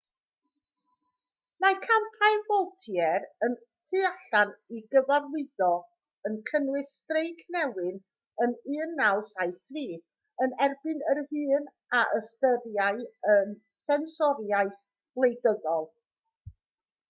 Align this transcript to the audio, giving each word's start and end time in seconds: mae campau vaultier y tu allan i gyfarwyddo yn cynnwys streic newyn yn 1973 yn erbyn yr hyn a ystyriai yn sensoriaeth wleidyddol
mae 1.63 1.75
campau 1.81 2.37
vaultier 2.45 3.25
y 3.47 3.49
tu 3.89 3.99
allan 4.09 4.53
i 4.77 4.81
gyfarwyddo 4.95 5.67
yn 6.31 6.39
cynnwys 6.49 6.89
streic 7.01 7.45
newyn 7.57 8.01
yn 8.47 8.57
1973 8.79 9.85
yn 10.47 10.57
erbyn 10.69 11.05
yr 11.13 11.23
hyn 11.35 11.69
a 12.01 12.03
ystyriai 12.21 13.07
yn 13.37 13.55
sensoriaeth 13.85 14.83
wleidyddol 15.21 15.89